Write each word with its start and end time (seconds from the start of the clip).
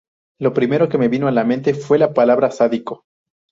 Lo 0.39 0.51
primero 0.51 0.89
que 0.89 0.97
me 0.97 1.09
vino 1.09 1.27
a 1.27 1.31
la 1.31 1.43
mente 1.43 1.75
fue 1.75 1.99
la 1.99 2.11
palabra 2.11 2.49
sádico. 2.49 3.05